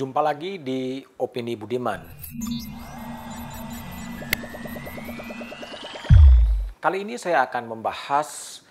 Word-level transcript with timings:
Jumpa 0.00 0.24
lagi 0.24 0.56
di 0.56 1.04
Opini 1.20 1.52
Budiman. 1.60 2.00
Kali 6.80 7.04
ini 7.04 7.20
saya 7.20 7.44
akan 7.44 7.76
membahas 7.76 8.64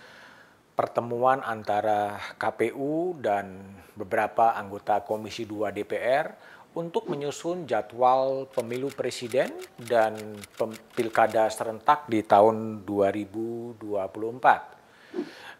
pertemuan 0.73 1.45
antara 1.45 2.17
KPU 2.33 3.21
dan 3.21 3.61
beberapa 3.93 4.57
anggota 4.57 5.05
Komisi 5.05 5.45
2 5.45 5.69
DPR 5.69 6.33
untuk 6.73 7.05
menyusun 7.05 7.69
jadwal 7.69 8.49
pemilu 8.49 8.89
presiden 8.89 9.53
dan 9.77 10.33
pilkada 10.97 11.45
serentak 11.53 12.09
di 12.09 12.25
tahun 12.25 12.81
2024. 12.89 13.77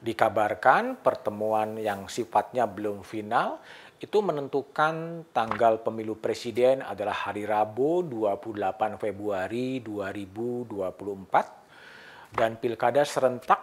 Dikabarkan 0.01 0.97
pertemuan 1.03 1.77
yang 1.77 2.09
sifatnya 2.09 2.65
belum 2.65 3.05
final 3.05 3.61
itu 3.99 4.23
menentukan 4.23 5.27
tanggal 5.35 5.83
pemilu 5.83 6.15
presiden 6.15 6.79
adalah 6.79 7.27
hari 7.27 7.43
Rabu 7.43 7.99
28 8.07 8.95
Februari 8.95 9.83
2024 9.83 12.31
dan 12.31 12.55
pilkada 12.55 13.03
serentak 13.03 13.59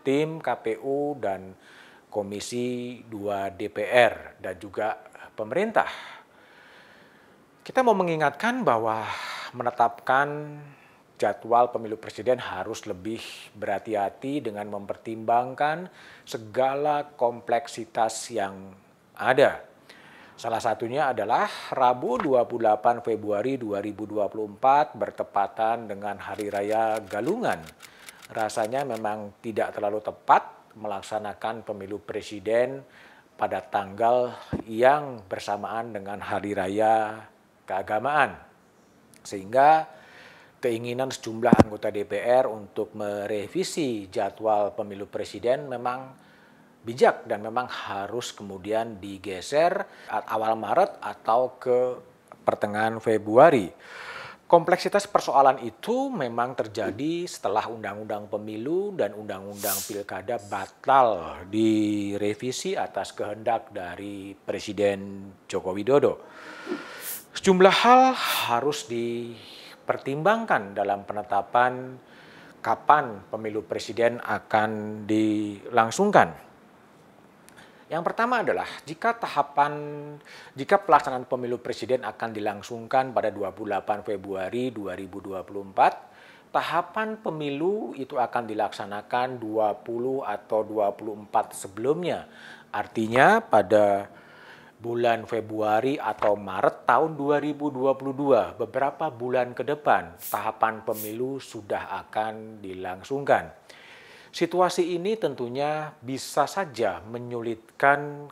tim 0.00 0.40
KPU 0.40 1.20
dan 1.20 1.52
Komisi 2.08 2.98
2 3.04 3.52
DPR 3.54 4.40
dan 4.40 4.56
juga 4.56 4.96
pemerintah. 5.36 5.88
Kita 7.62 7.84
mau 7.84 7.92
mengingatkan 7.92 8.64
bahwa 8.64 9.04
menetapkan 9.52 10.56
jadwal 11.20 11.68
pemilu 11.68 11.98
presiden 11.98 12.40
harus 12.40 12.86
lebih 12.86 13.20
berhati-hati 13.52 14.48
dengan 14.48 14.70
mempertimbangkan 14.72 15.90
segala 16.24 17.12
kompleksitas 17.18 18.32
yang 18.32 18.72
ada. 19.18 19.68
Salah 20.38 20.62
satunya 20.62 21.10
adalah 21.10 21.50
Rabu 21.74 22.22
28 22.22 23.02
Februari 23.02 23.58
2024 23.58 24.94
bertepatan 24.94 25.90
dengan 25.90 26.14
Hari 26.22 26.46
Raya 26.46 27.02
Galungan. 27.02 27.58
Rasanya 28.30 28.86
memang 28.86 29.34
tidak 29.42 29.74
terlalu 29.74 29.98
tepat 29.98 30.57
melaksanakan 30.76 31.64
pemilu 31.64 32.02
presiden 32.02 32.84
pada 33.38 33.62
tanggal 33.62 34.34
yang 34.66 35.22
bersamaan 35.30 35.94
dengan 35.94 36.18
hari 36.18 36.52
raya 36.52 37.22
keagamaan. 37.62 38.34
Sehingga 39.22 39.86
keinginan 40.58 41.14
sejumlah 41.14 41.54
anggota 41.54 41.94
DPR 41.94 42.50
untuk 42.50 42.98
merevisi 42.98 44.10
jadwal 44.10 44.74
pemilu 44.74 45.06
presiden 45.06 45.70
memang 45.70 46.10
bijak 46.82 47.28
dan 47.30 47.46
memang 47.46 47.70
harus 47.70 48.34
kemudian 48.34 48.98
digeser 48.98 49.86
awal 50.10 50.58
Maret 50.58 50.98
atau 50.98 51.54
ke 51.60 51.78
pertengahan 52.42 52.98
Februari. 52.98 53.70
Kompleksitas 54.48 55.04
persoalan 55.04 55.60
itu 55.60 56.08
memang 56.08 56.56
terjadi 56.56 57.28
setelah 57.28 57.68
Undang-Undang 57.68 58.32
Pemilu 58.32 58.96
dan 58.96 59.12
Undang-Undang 59.12 59.76
Pilkada 59.84 60.40
batal 60.40 61.36
direvisi 61.52 62.72
atas 62.72 63.12
kehendak 63.12 63.68
dari 63.76 64.32
Presiden 64.32 65.28
Joko 65.44 65.76
Widodo. 65.76 66.24
Sejumlah 67.36 67.76
hal 67.84 68.16
harus 68.16 68.88
dipertimbangkan 68.88 70.72
dalam 70.72 71.04
penetapan 71.04 72.00
kapan 72.64 73.28
pemilu 73.28 73.68
presiden 73.68 74.16
akan 74.24 75.04
dilangsungkan. 75.04 76.47
Yang 77.88 78.02
pertama 78.12 78.44
adalah 78.44 78.68
jika 78.84 79.16
tahapan 79.16 79.72
jika 80.52 80.76
pelaksanaan 80.76 81.24
pemilu 81.24 81.56
presiden 81.56 82.04
akan 82.04 82.36
dilangsungkan 82.36 83.16
pada 83.16 83.32
28 83.32 84.04
Februari 84.04 84.68
2024, 84.68 86.52
tahapan 86.52 87.16
pemilu 87.16 87.96
itu 87.96 88.20
akan 88.20 88.44
dilaksanakan 88.44 89.40
20 89.40 90.20
atau 90.20 90.60
24 90.68 91.56
sebelumnya. 91.56 92.28
Artinya 92.68 93.40
pada 93.40 94.12
bulan 94.78 95.24
Februari 95.24 95.96
atau 95.96 96.36
Maret 96.36 96.84
tahun 96.84 97.16
2022, 97.16 98.60
beberapa 98.60 99.08
bulan 99.08 99.56
ke 99.56 99.64
depan 99.64 100.12
tahapan 100.28 100.84
pemilu 100.84 101.40
sudah 101.40 102.04
akan 102.06 102.60
dilangsungkan. 102.60 103.48
Situasi 104.28 104.94
ini 104.96 105.16
tentunya 105.16 105.92
bisa 106.04 106.44
saja 106.44 107.00
menyulitkan 107.00 108.28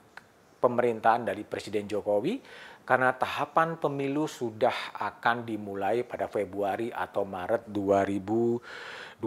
pemerintahan 0.61 1.25
dari 1.25 1.45
Presiden 1.45 1.89
Jokowi 1.89 2.41
karena 2.87 3.11
tahapan 3.17 3.81
pemilu 3.83 4.31
sudah 4.31 4.95
akan 4.95 5.43
dimulai 5.43 6.07
pada 6.07 6.31
Februari 6.31 6.93
atau 6.95 7.27
Maret 7.27 7.67
2022. 7.73 9.23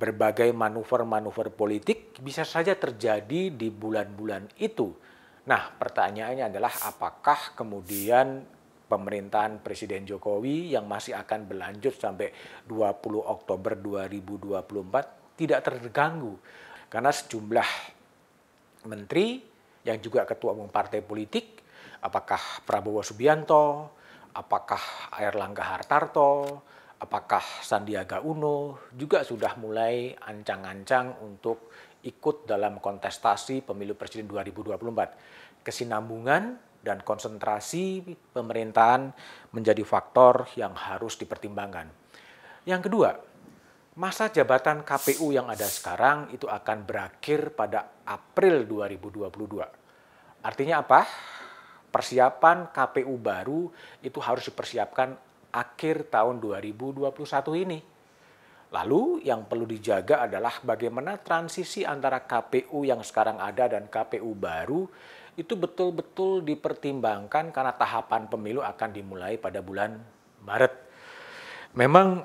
Berbagai 0.00 0.48
manuver-manuver 0.56 1.52
politik 1.52 2.18
bisa 2.24 2.42
saja 2.42 2.72
terjadi 2.72 3.52
di 3.52 3.68
bulan-bulan 3.68 4.48
itu. 4.58 4.90
Nah, 5.44 5.70
pertanyaannya 5.76 6.48
adalah 6.48 6.72
apakah 6.88 7.52
kemudian 7.52 8.42
pemerintahan 8.90 9.62
Presiden 9.62 10.02
Jokowi 10.08 10.74
yang 10.74 10.90
masih 10.90 11.14
akan 11.14 11.46
berlanjut 11.46 11.94
sampai 11.94 12.32
20 12.66 13.22
Oktober 13.22 13.78
2024 13.78 15.19
tidak 15.40 15.64
terganggu 15.64 16.36
karena 16.92 17.08
sejumlah 17.08 17.70
menteri 18.84 19.40
yang 19.88 19.96
juga 20.04 20.28
ketua 20.28 20.52
umum 20.52 20.68
partai 20.68 21.00
politik, 21.00 21.64
apakah 22.04 22.60
Prabowo 22.68 23.00
Subianto, 23.00 23.96
apakah 24.36 25.08
Erlangga 25.16 25.64
Hartarto, 25.64 26.60
apakah 27.00 27.40
Sandiaga 27.64 28.20
Uno 28.20 28.90
juga 28.92 29.24
sudah 29.24 29.56
mulai 29.56 30.12
ancang-ancang 30.12 31.24
untuk 31.24 31.72
ikut 32.04 32.44
dalam 32.44 32.76
kontestasi 32.76 33.64
pemilu 33.64 33.96
presiden 33.96 34.28
2024. 34.28 35.64
Kesinambungan 35.64 36.56
dan 36.80 37.04
konsentrasi 37.04 38.00
pemerintahan 38.32 39.12
menjadi 39.52 39.84
faktor 39.84 40.48
yang 40.56 40.72
harus 40.72 41.20
dipertimbangkan. 41.20 41.92
Yang 42.64 42.88
kedua, 42.88 43.10
masa 43.98 44.30
jabatan 44.30 44.86
KPU 44.86 45.34
yang 45.34 45.50
ada 45.50 45.66
sekarang 45.66 46.30
itu 46.30 46.46
akan 46.46 46.86
berakhir 46.86 47.50
pada 47.58 48.02
April 48.06 48.62
2022. 48.68 49.26
Artinya 50.46 50.82
apa? 50.82 51.02
Persiapan 51.90 52.70
KPU 52.70 53.18
baru 53.18 53.66
itu 53.98 54.22
harus 54.22 54.46
dipersiapkan 54.46 55.18
akhir 55.50 56.06
tahun 56.06 56.38
2021 56.38 57.10
ini. 57.66 57.78
Lalu 58.70 59.26
yang 59.26 59.50
perlu 59.50 59.66
dijaga 59.66 60.30
adalah 60.30 60.62
bagaimana 60.62 61.18
transisi 61.18 61.82
antara 61.82 62.22
KPU 62.22 62.86
yang 62.86 63.02
sekarang 63.02 63.42
ada 63.42 63.66
dan 63.66 63.90
KPU 63.90 64.30
baru 64.38 64.86
itu 65.34 65.58
betul-betul 65.58 66.46
dipertimbangkan 66.46 67.50
karena 67.50 67.74
tahapan 67.74 68.30
pemilu 68.30 68.62
akan 68.62 68.90
dimulai 68.94 69.34
pada 69.42 69.58
bulan 69.58 69.98
Maret. 70.46 70.74
Memang 71.74 72.22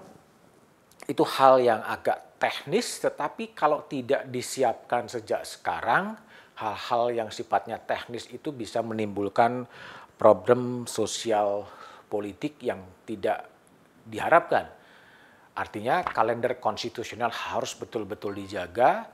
itu 1.05 1.21
hal 1.21 1.61
yang 1.61 1.81
agak 1.85 2.41
teknis, 2.41 2.99
tetapi 3.01 3.53
kalau 3.53 3.85
tidak 3.85 4.25
disiapkan 4.29 5.05
sejak 5.05 5.45
sekarang, 5.45 6.17
hal-hal 6.55 7.03
yang 7.11 7.29
sifatnya 7.29 7.77
teknis 7.77 8.27
itu 8.31 8.49
bisa 8.49 8.79
menimbulkan 8.79 9.67
problem 10.15 10.87
sosial 10.87 11.67
politik 12.07 12.57
yang 12.63 12.79
tidak 13.03 13.45
diharapkan. 14.07 14.71
Artinya 15.55 16.03
kalender 16.03 16.59
konstitusional 16.59 17.31
harus 17.31 17.75
betul-betul 17.75 18.35
dijaga, 18.35 19.07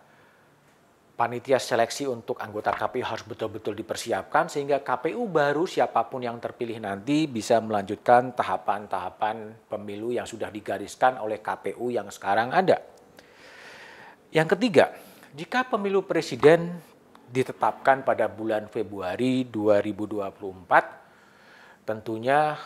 panitia 1.21 1.61
seleksi 1.61 2.09
untuk 2.09 2.41
anggota 2.41 2.73
KPU 2.73 3.05
harus 3.05 3.21
betul-betul 3.21 3.77
dipersiapkan 3.77 4.49
sehingga 4.49 4.81
KPU 4.81 5.29
baru 5.29 5.69
siapa 5.69 6.09
pun 6.09 6.25
yang 6.25 6.41
terpilih 6.41 6.81
nanti 6.81 7.29
bisa 7.29 7.61
melanjutkan 7.61 8.33
tahapan-tahapan 8.33 9.69
pemilu 9.69 10.09
yang 10.09 10.25
sudah 10.25 10.49
digariskan 10.49 11.21
oleh 11.21 11.37
KPU 11.37 11.93
yang 11.93 12.09
sekarang 12.09 12.49
ada. 12.49 12.81
Yang 14.33 14.57
ketiga, 14.57 14.97
jika 15.37 15.69
pemilu 15.69 16.01
presiden 16.09 16.81
ditetapkan 17.29 18.01
pada 18.01 18.25
bulan 18.25 18.65
Februari 18.65 19.45
2024, 19.45 21.85
tentunya 21.85 22.57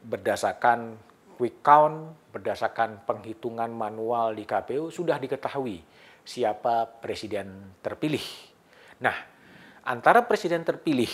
berdasarkan 0.00 0.96
quick 1.36 1.60
count, 1.60 2.16
berdasarkan 2.32 3.04
penghitungan 3.04 3.68
manual 3.68 4.32
di 4.32 4.48
KPU 4.48 4.88
sudah 4.88 5.20
diketahui 5.20 5.92
siapa 6.22 6.86
presiden 7.02 7.78
terpilih. 7.82 8.22
Nah, 9.02 9.14
antara 9.82 10.22
presiden 10.26 10.62
terpilih 10.62 11.10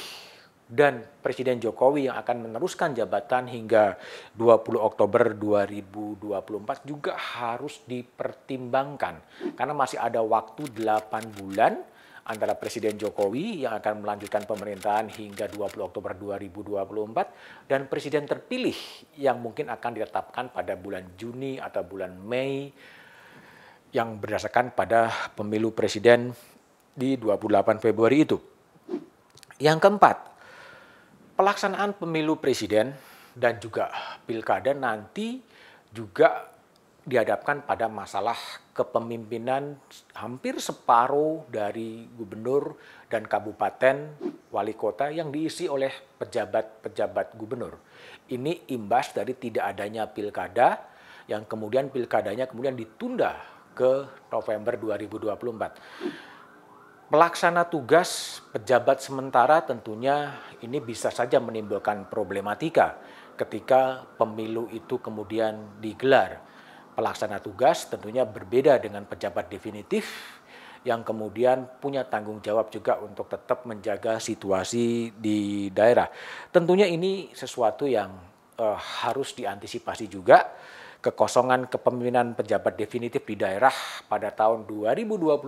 dan 0.69 1.01
Presiden 1.25 1.57
Jokowi 1.57 2.13
yang 2.13 2.21
akan 2.21 2.45
meneruskan 2.45 2.93
jabatan 2.93 3.49
hingga 3.49 3.97
20 4.37 4.77
Oktober 4.77 5.33
2024 5.33 6.85
juga 6.85 7.17
harus 7.17 7.81
dipertimbangkan 7.89 9.17
karena 9.57 9.73
masih 9.73 9.97
ada 9.97 10.21
waktu 10.21 10.69
8 10.77 11.41
bulan 11.41 11.81
antara 12.29 12.53
Presiden 12.53 13.01
Jokowi 13.01 13.65
yang 13.65 13.81
akan 13.81 14.05
melanjutkan 14.05 14.45
pemerintahan 14.45 15.09
hingga 15.09 15.49
20 15.49 15.89
Oktober 15.89 16.13
2024 16.13 17.73
dan 17.73 17.89
presiden 17.89 18.29
terpilih 18.29 18.77
yang 19.17 19.41
mungkin 19.41 19.73
akan 19.73 19.97
ditetapkan 19.97 20.53
pada 20.53 20.77
bulan 20.77 21.17
Juni 21.17 21.57
atau 21.57 21.81
bulan 21.89 22.13
Mei 22.13 22.69
yang 23.93 24.21
berdasarkan 24.21 24.77
pada 24.77 25.09
pemilu 25.33 25.73
presiden 25.73 26.37
di 26.93 27.17
28 27.17 27.81
Februari 27.81 28.27
itu. 28.27 28.37
Yang 29.59 29.79
keempat, 29.83 30.17
pelaksanaan 31.39 31.95
pemilu 31.97 32.39
presiden 32.39 32.95
dan 33.39 33.63
juga 33.63 33.91
pilkada 34.27 34.75
nanti 34.75 35.39
juga 35.95 36.51
dihadapkan 37.09 37.65
pada 37.65 37.89
masalah 37.89 38.37
kepemimpinan 38.77 39.81
hampir 40.13 40.61
separuh 40.61 41.49
dari 41.49 42.05
gubernur 42.05 42.77
dan 43.09 43.25
kabupaten 43.25 44.13
wali 44.53 44.77
kota 44.77 45.09
yang 45.09 45.33
diisi 45.33 45.65
oleh 45.65 45.89
pejabat-pejabat 46.21 47.33
gubernur. 47.41 47.81
Ini 48.29 48.69
imbas 48.77 49.17
dari 49.17 49.33
tidak 49.33 49.73
adanya 49.73 50.05
pilkada 50.05 50.85
yang 51.25 51.49
kemudian 51.49 51.89
pilkadanya 51.89 52.45
kemudian 52.45 52.77
ditunda 52.77 53.58
ke 53.79 54.11
November 54.35 54.75
2024. 54.75 55.39
Pelaksana 57.09 57.65
tugas 57.71 58.43
pejabat 58.51 59.01
sementara 59.01 59.63
tentunya 59.63 60.35
ini 60.61 60.83
bisa 60.83 61.15
saja 61.15 61.39
menimbulkan 61.39 62.11
problematika 62.11 62.99
ketika 63.39 64.03
pemilu 64.19 64.67
itu 64.75 64.99
kemudian 64.99 65.79
digelar. 65.79 66.43
Pelaksana 66.99 67.39
tugas 67.39 67.87
tentunya 67.87 68.27
berbeda 68.27 68.83
dengan 68.83 69.07
pejabat 69.07 69.47
definitif 69.47 70.35
yang 70.83 71.07
kemudian 71.07 71.79
punya 71.79 72.03
tanggung 72.05 72.43
jawab 72.43 72.75
juga 72.75 72.99
untuk 72.99 73.31
tetap 73.31 73.63
menjaga 73.65 74.19
situasi 74.19 75.15
di 75.15 75.71
daerah. 75.71 76.11
Tentunya 76.51 76.91
ini 76.91 77.31
sesuatu 77.33 77.87
yang 77.87 78.11
uh, 78.59 78.79
harus 79.07 79.33
diantisipasi 79.33 80.11
juga 80.11 80.51
kekosongan 80.99 81.71
kepemimpinan 81.71 82.35
pejabat 82.35 82.75
definitif 82.75 83.23
di 83.23 83.39
daerah 83.39 83.73
pada 84.11 84.35
tahun 84.35 84.67
2022 84.67 85.39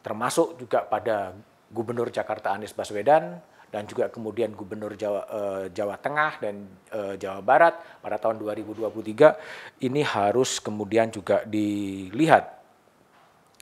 termasuk 0.00 0.56
juga 0.56 0.80
pada 0.88 1.36
Gubernur 1.70 2.08
Jakarta 2.08 2.56
Anies 2.56 2.72
Baswedan 2.72 3.36
dan 3.70 3.86
juga 3.86 4.10
kemudian 4.10 4.50
Gubernur 4.50 4.98
Jawa, 4.98 5.22
eh, 5.30 5.64
Jawa 5.70 5.94
Tengah 6.00 6.32
dan 6.42 6.66
eh, 6.90 7.14
Jawa 7.20 7.40
Barat 7.44 7.74
pada 8.02 8.18
tahun 8.18 8.40
2023 8.42 9.86
ini 9.86 10.02
harus 10.02 10.58
kemudian 10.58 11.12
juga 11.14 11.46
dilihat. 11.46 12.58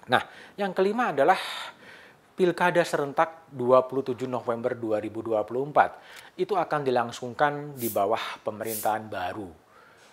Nah, 0.08 0.24
yang 0.56 0.72
kelima 0.72 1.12
adalah 1.12 1.36
Pilkada 2.38 2.86
serentak 2.86 3.50
27 3.50 4.30
November 4.30 4.70
2024 4.78 6.38
itu 6.38 6.54
akan 6.54 6.80
dilangsungkan 6.86 7.74
di 7.74 7.90
bawah 7.90 8.38
pemerintahan 8.46 9.10
baru 9.10 9.67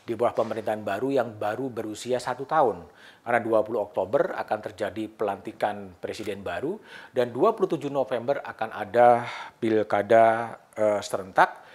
di 0.05 0.13
bawah 0.13 0.37
pemerintahan 0.37 0.85
baru 0.85 1.09
yang 1.09 1.33
baru 1.33 1.73
berusia 1.73 2.21
satu 2.21 2.45
tahun. 2.45 2.85
Karena 3.25 3.41
20 3.41 3.73
Oktober 3.81 4.37
akan 4.37 4.59
terjadi 4.69 5.09
pelantikan 5.09 5.97
presiden 5.97 6.45
baru 6.45 6.77
dan 7.09 7.33
27 7.33 7.89
November 7.89 8.37
akan 8.45 8.69
ada 8.69 9.25
pilkada 9.57 10.55
eh, 10.77 11.01
serentak 11.01 11.65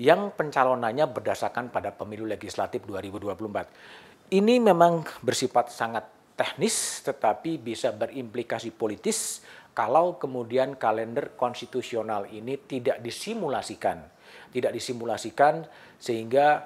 yang 0.00 0.32
pencalonannya 0.32 1.06
berdasarkan 1.12 1.68
pada 1.68 1.92
pemilu 1.92 2.24
legislatif 2.24 2.82
2024. 2.88 4.32
Ini 4.32 4.54
memang 4.58 5.04
bersifat 5.20 5.68
sangat 5.70 6.08
teknis 6.34 7.04
tetapi 7.06 7.62
bisa 7.62 7.94
berimplikasi 7.94 8.74
politis 8.74 9.44
kalau 9.76 10.16
kemudian 10.16 10.74
kalender 10.74 11.36
konstitusional 11.36 12.26
ini 12.32 12.58
tidak 12.64 12.98
disimulasikan. 13.04 14.02
Tidak 14.50 14.70
disimulasikan 14.70 15.66
sehingga 15.98 16.62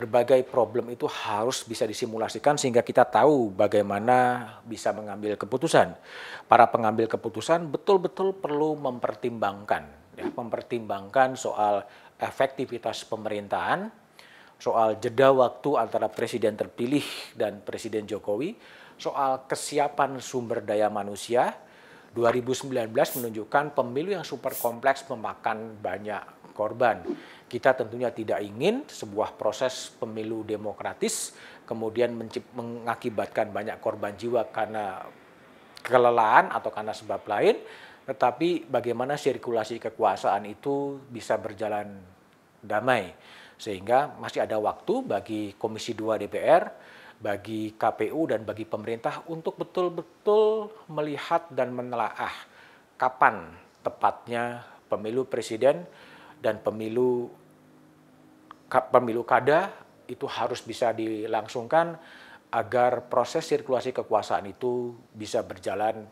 berbagai 0.00 0.48
problem 0.48 0.88
itu 0.88 1.04
harus 1.04 1.60
bisa 1.60 1.84
disimulasikan 1.84 2.56
sehingga 2.56 2.80
kita 2.80 3.04
tahu 3.04 3.52
bagaimana 3.52 4.48
bisa 4.64 4.96
mengambil 4.96 5.36
keputusan. 5.36 5.92
Para 6.48 6.64
pengambil 6.72 7.04
keputusan 7.04 7.68
betul-betul 7.68 8.32
perlu 8.40 8.80
mempertimbangkan, 8.80 10.16
ya, 10.16 10.24
mempertimbangkan 10.32 11.36
soal 11.36 11.84
efektivitas 12.16 13.04
pemerintahan, 13.04 13.92
soal 14.56 14.96
jeda 14.96 15.36
waktu 15.36 15.76
antara 15.76 16.08
presiden 16.08 16.56
terpilih 16.56 17.04
dan 17.36 17.60
presiden 17.60 18.08
Jokowi, 18.08 18.56
soal 18.96 19.44
kesiapan 19.44 20.16
sumber 20.24 20.64
daya 20.64 20.88
manusia. 20.88 21.60
2019 22.10 22.90
menunjukkan 22.90 23.64
pemilu 23.70 24.10
yang 24.18 24.26
super 24.26 24.50
kompleks 24.58 25.06
memakan 25.06 25.78
banyak 25.78 26.18
korban 26.58 27.06
kita 27.50 27.74
tentunya 27.74 28.14
tidak 28.14 28.38
ingin 28.46 28.86
sebuah 28.86 29.34
proses 29.34 29.90
pemilu 29.98 30.46
demokratis 30.46 31.34
kemudian 31.66 32.14
mengakibatkan 32.54 33.50
banyak 33.50 33.78
korban 33.78 34.14
jiwa 34.14 34.50
karena 34.50 35.06
kelelahan 35.86 36.50
atau 36.50 36.70
karena 36.74 36.90
sebab 36.90 37.22
lain, 37.30 37.62
tetapi 38.10 38.66
bagaimana 38.66 39.14
sirkulasi 39.14 39.78
kekuasaan 39.78 40.50
itu 40.50 40.98
bisa 41.06 41.38
berjalan 41.38 41.94
damai. 42.58 43.14
Sehingga 43.54 44.18
masih 44.18 44.42
ada 44.42 44.58
waktu 44.58 45.04
bagi 45.06 45.42
Komisi 45.54 45.94
2 45.94 46.26
DPR, 46.26 46.64
bagi 47.20 47.76
KPU 47.76 48.26
dan 48.26 48.42
bagi 48.42 48.64
pemerintah 48.64 49.28
untuk 49.30 49.60
betul-betul 49.60 50.72
melihat 50.88 51.46
dan 51.52 51.70
menelaah 51.70 52.32
kapan 52.96 53.46
tepatnya 53.84 54.64
pemilu 54.88 55.28
presiden 55.28 55.84
dan 56.40 56.64
pemilu 56.64 57.28
pemilu 58.70 59.22
kada 59.22 59.70
itu 60.08 60.26
harus 60.26 60.64
bisa 60.64 60.90
dilangsungkan 60.90 61.94
agar 62.50 63.06
proses 63.06 63.46
sirkulasi 63.46 63.94
kekuasaan 63.94 64.50
itu 64.50 64.98
bisa 65.14 65.46
berjalan 65.46 66.02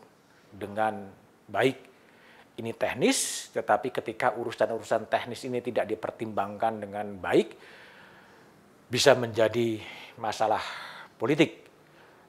dengan 0.54 1.10
baik. 1.50 1.90
Ini 2.58 2.74
teknis, 2.74 3.50
tetapi 3.54 3.94
ketika 3.94 4.34
urusan-urusan 4.34 5.06
teknis 5.06 5.46
ini 5.46 5.62
tidak 5.62 5.86
dipertimbangkan 5.94 6.82
dengan 6.82 7.06
baik, 7.18 7.54
bisa 8.90 9.14
menjadi 9.14 9.78
masalah 10.18 10.62
politik. 11.14 11.66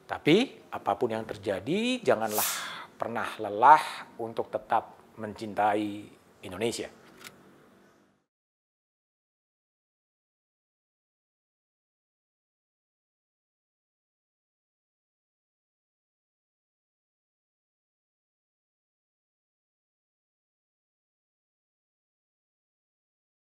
Tapi 0.06 0.66
apa 0.70 0.94
pun 0.94 1.10
yang 1.10 1.26
terjadi, 1.26 2.02
janganlah 2.02 2.46
pernah 2.94 3.26
lelah 3.42 3.82
untuk 4.22 4.50
tetap 4.54 5.14
mencintai 5.18 6.06
Indonesia. 6.46 6.99